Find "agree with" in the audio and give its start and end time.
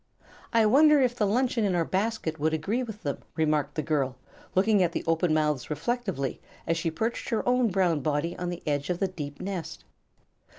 2.55-3.03